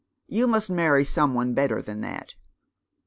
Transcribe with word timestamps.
You 0.25 0.47
must 0.47 0.71
marry 0.71 1.05
some 1.05 1.35
one 1.35 1.53
better 1.53 1.79
than 1.79 2.01
that." 2.01 2.33